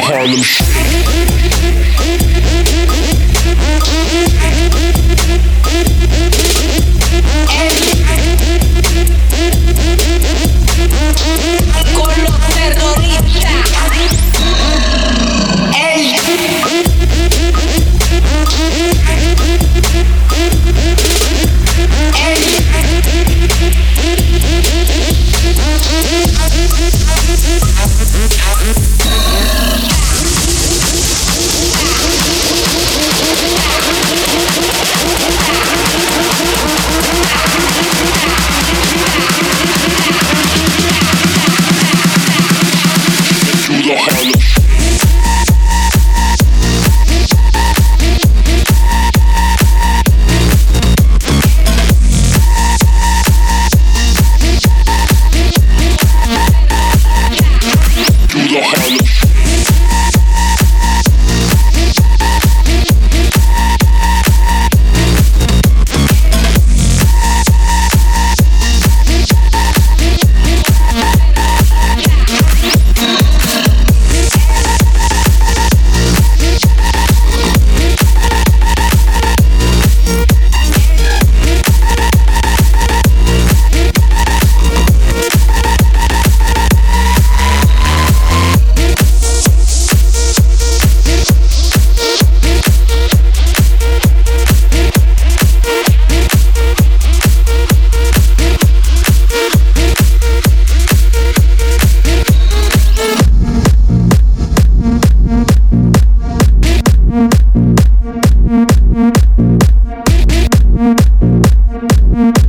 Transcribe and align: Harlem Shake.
Harlem 0.00 0.42
Shake. 0.42 1.17